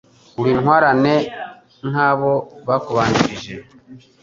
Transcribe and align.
Uri 0.39 0.49
intwarane 0.55 1.15
nka 1.89 2.09
bo, 2.19 2.33
bakubanjirij 2.67 3.45